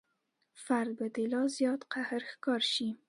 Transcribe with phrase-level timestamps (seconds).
[0.63, 2.89] فرد به د لا زیات قهر ښکار شي.